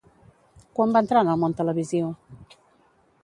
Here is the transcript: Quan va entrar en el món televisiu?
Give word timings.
Quan 0.77 0.95
va 0.95 1.03
entrar 1.05 1.23
en 1.25 1.29
el 1.35 1.37
món 1.43 1.55
televisiu? 1.59 2.09